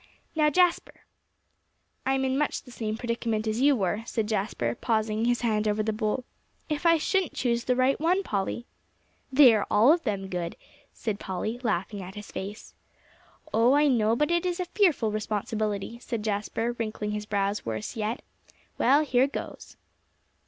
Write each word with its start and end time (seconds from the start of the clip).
"Now, 0.35 0.49
Jasper." 0.49 1.01
"I'm 2.07 2.25
in 2.25 2.35
much 2.35 2.63
the 2.63 2.71
same 2.71 2.97
predicament 2.97 3.45
as 3.45 3.61
you 3.61 3.75
were," 3.75 4.01
said 4.07 4.25
Jasper, 4.25 4.73
pausing, 4.73 5.25
his 5.25 5.41
hand 5.41 5.67
over 5.67 5.83
the 5.83 5.93
bowl. 5.93 6.23
"If 6.69 6.87
I 6.87 6.97
shouldn't 6.97 7.33
choose 7.35 7.65
the 7.65 7.75
right 7.75 7.99
one, 7.99 8.23
Polly!" 8.23 8.65
"They 9.31 9.53
are 9.53 9.67
all 9.69 9.93
of 9.93 10.01
them 10.01 10.27
good," 10.27 10.55
said 10.91 11.19
Polly, 11.19 11.59
laughing 11.61 12.01
at 12.01 12.15
his 12.15 12.31
face. 12.31 12.73
"Oh, 13.53 13.73
I 13.73 13.87
know, 13.87 14.15
but 14.15 14.31
it 14.31 14.43
is 14.43 14.59
a 14.59 14.65
fearful 14.65 15.11
responsibility," 15.11 15.99
said 15.99 16.23
Jasper, 16.23 16.71
wrinkling 16.79 17.11
his 17.11 17.27
brows 17.27 17.63
worse 17.63 17.95
yet. 17.95 18.23
"Well, 18.79 19.05
here 19.05 19.27
goes!" 19.27 19.77